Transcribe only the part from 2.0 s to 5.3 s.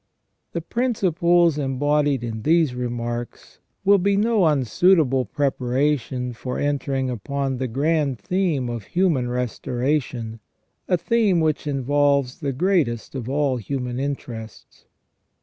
in these remarks will be no unsuitable